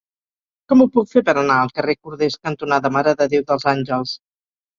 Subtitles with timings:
[0.71, 4.17] Com ho puc fer per anar al carrer Corders cantonada Mare de Déu dels Àngels?